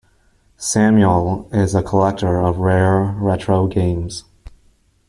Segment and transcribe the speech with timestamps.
[0.57, 4.23] Samuel is a collector of rare retro games.